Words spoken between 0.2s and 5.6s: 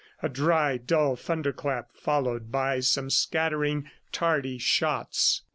A dry, dull thunderclap, followed by some scattering, tardy shots.